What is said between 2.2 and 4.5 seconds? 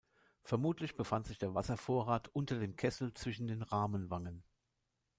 unter dem Kessel zwischen den Rahmenwangen.